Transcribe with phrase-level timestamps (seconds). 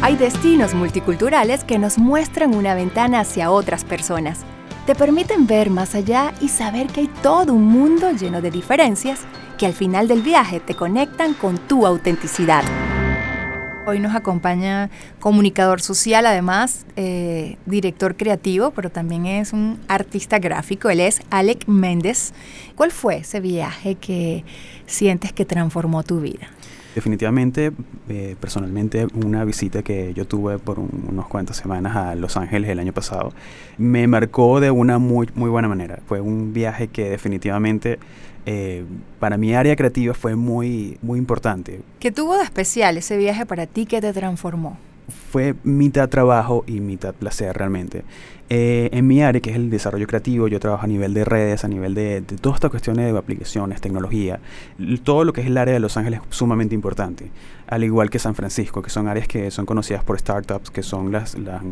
[0.00, 4.38] Hay destinos multiculturales que nos muestran una ventana hacia otras personas.
[4.86, 9.22] Te permiten ver más allá y saber que hay todo un mundo lleno de diferencias
[9.58, 12.62] que al final del viaje te conectan con tu autenticidad.
[13.86, 14.88] Hoy nos acompaña
[15.18, 20.90] comunicador social, además eh, director creativo, pero también es un artista gráfico.
[20.90, 22.32] Él es Alec Méndez.
[22.76, 24.44] ¿Cuál fue ese viaje que
[24.86, 26.48] sientes que transformó tu vida?
[26.94, 27.72] Definitivamente,
[28.08, 32.78] eh, personalmente, una visita que yo tuve por unos cuantas semanas a Los Ángeles el
[32.78, 33.32] año pasado
[33.76, 36.00] me marcó de una muy, muy buena manera.
[36.06, 37.98] Fue un viaje que definitivamente
[38.46, 38.84] eh,
[39.20, 41.80] para mi área creativa fue muy, muy importante.
[42.00, 44.78] ¿Qué tuvo de especial ese viaje para ti que te transformó?
[45.30, 48.04] Fue mitad trabajo y mitad placer realmente.
[48.50, 51.64] Eh, en mi área, que es el desarrollo creativo, yo trabajo a nivel de redes,
[51.64, 54.40] a nivel de, de todas estas cuestiones de aplicaciones, tecnología.
[55.02, 57.30] Todo lo que es el área de Los Ángeles es sumamente importante,
[57.66, 61.12] al igual que San Francisco, que son áreas que son conocidas por startups, que son
[61.12, 61.62] las, las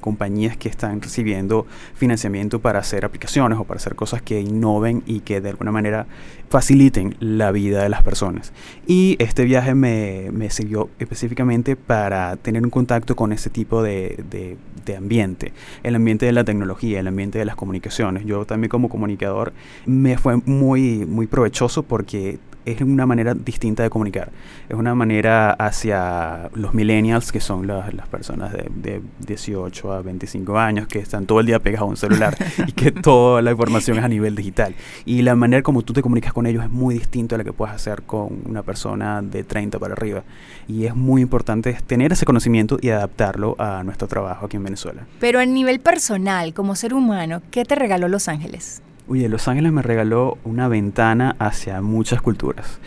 [0.00, 5.20] compañías que están recibiendo financiamiento para hacer aplicaciones o para hacer cosas que innoven y
[5.20, 6.06] que de alguna manera
[6.48, 8.52] faciliten la vida de las personas.
[8.86, 14.22] Y este viaje me, me sirvió específicamente para tener un contacto con ese tipo de,
[14.30, 15.52] de, de ambiente,
[15.82, 18.24] el ambiente de la tecnología, el ambiente de las comunicaciones.
[18.24, 19.52] Yo también como comunicador
[19.86, 24.30] me fue muy, muy provechoso porque es una manera distinta de comunicar.
[24.68, 30.02] Es una manera hacia los millennials, que son las, las personas de, de, 18 a
[30.02, 33.50] 25 años, que están todo el día pegados a un celular y que toda la
[33.50, 34.74] información es a nivel digital.
[35.04, 37.52] Y la manera como tú te comunicas con ellos es muy distinta a la que
[37.52, 40.22] puedes hacer con una persona de 30 para arriba.
[40.68, 45.06] Y es muy importante tener ese conocimiento y adaptarlo a nuestro trabajo aquí en Venezuela.
[45.20, 48.82] Pero a nivel personal, como ser humano, ¿qué te regaló Los Ángeles?
[49.08, 52.78] Oye, Los Ángeles me regaló una ventana hacia muchas culturas.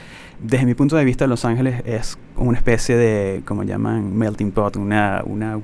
[0.41, 4.75] Desde mi punto de vista, Los Ángeles es una especie de, como llaman, melting pot,
[4.77, 5.59] una, una,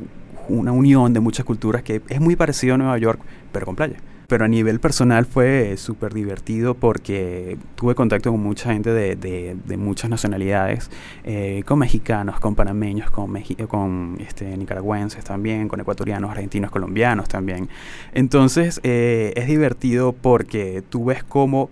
[0.49, 3.19] una unión de muchas culturas que es muy parecido a Nueva York,
[3.51, 3.97] pero con playa
[4.31, 9.57] pero a nivel personal fue súper divertido porque tuve contacto con mucha gente de, de,
[9.65, 10.89] de muchas nacionalidades,
[11.25, 13.37] eh, con mexicanos, con panameños, con,
[13.67, 17.67] con este, nicaragüenses también, con ecuatorianos, argentinos, colombianos también.
[18.13, 21.69] Entonces eh, es divertido porque tú ves cómo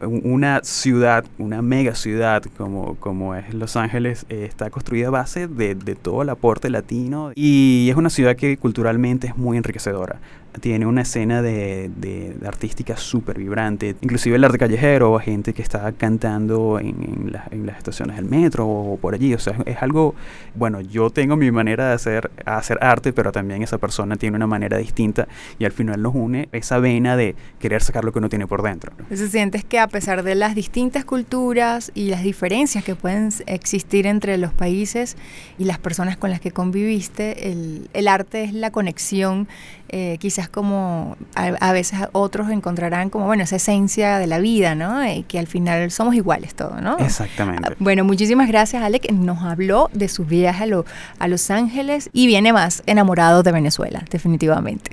[0.00, 5.46] una ciudad, una mega ciudad como, como es Los Ángeles, eh, está construida a base
[5.46, 10.18] de, de, todo el aporte latino y es una ciudad que culturalmente es muy enriquecedora
[10.60, 15.62] tiene una escena de, de, de artística súper vibrante, inclusive el arte callejero, gente que
[15.62, 19.56] está cantando en, en, la, en, las estaciones del metro o por allí, o sea,
[19.64, 20.14] es, algo,
[20.54, 24.46] bueno, yo tengo mi manera de hacer, hacer arte, pero también esa persona tiene una
[24.46, 25.26] manera distinta
[25.58, 28.62] y al final nos une esa vena de querer sacar lo que uno tiene por
[28.62, 28.92] dentro.
[28.96, 29.04] ¿no?
[29.04, 34.06] Entonces sientes que a pesar de las distintas culturas y las diferencias que pueden existir
[34.06, 35.16] entre los países
[35.58, 39.48] y las personas con las que conviviste, el, el arte es la conexión
[39.94, 44.74] eh, quizás como a, a, veces otros encontrarán como, bueno, esa esencia de la vida,
[44.74, 45.06] ¿no?
[45.06, 46.98] Y que al final somos iguales todos, ¿no?
[46.98, 47.74] Exactamente.
[47.78, 49.10] Bueno, muchísimas gracias, Alec.
[49.12, 50.84] Nos habló de su viaje a, lo,
[51.18, 54.92] a Los Ángeles y viene más enamorado de Venezuela, definitivamente.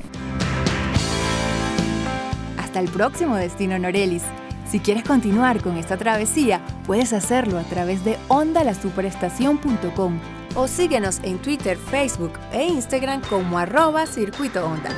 [2.58, 4.24] Hasta el próximo Destino Norelis.
[4.70, 10.20] Si quieres continuar con esta travesía, puedes hacerlo a través de ondalasuperestación.com
[10.56, 14.90] o síguenos en Twitter, Facebook e Instagram como arroba circuito onda.